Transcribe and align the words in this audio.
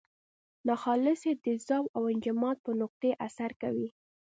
ناخالصې 0.67 1.31
د 1.45 1.47
ذوب 1.67 1.85
او 1.97 2.03
انجماد 2.13 2.57
په 2.65 2.71
نقطې 2.81 3.11
اثر 3.27 3.51
کوي. 3.61 3.87